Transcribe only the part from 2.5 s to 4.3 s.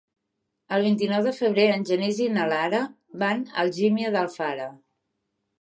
Lara van a Algímia